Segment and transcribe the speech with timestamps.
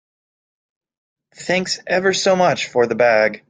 [1.35, 3.39] Thanks ever so much for the bag.